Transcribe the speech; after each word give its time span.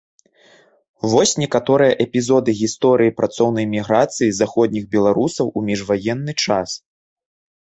Вось 1.11 1.33
некаторыя 1.41 1.93
эпізоды 2.05 2.51
гісторыі 2.61 3.15
працоўнай 3.19 3.65
міграцыі 3.75 4.33
заходніх 4.39 4.83
беларусаў 4.97 5.45
у 5.57 5.67
міжваенны 5.69 6.33
час. 6.47 6.69